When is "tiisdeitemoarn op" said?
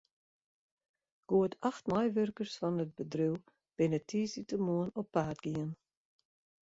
4.09-5.07